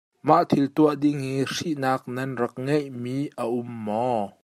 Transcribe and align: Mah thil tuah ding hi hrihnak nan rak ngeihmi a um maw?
Mah 0.27 0.43
thil 0.49 0.65
tuah 0.75 0.95
ding 1.01 1.19
hi 1.25 1.33
hrihnak 1.49 2.01
nan 2.15 2.29
rak 2.41 2.53
ngeihmi 2.65 3.17
a 3.41 3.43
um 3.57 3.69
maw? 3.85 4.23